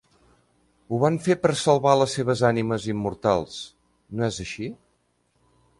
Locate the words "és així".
4.33-4.71